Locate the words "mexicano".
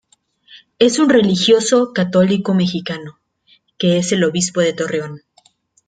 2.55-3.19